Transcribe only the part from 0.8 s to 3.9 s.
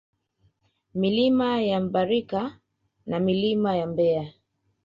Milima ya Mbarika na Milima ya